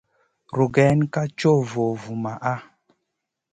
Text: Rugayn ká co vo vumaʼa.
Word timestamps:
Rugayn 0.57 0.99
ká 1.13 1.23
co 1.39 1.51
vo 1.71 1.85
vumaʼa. 2.01 2.53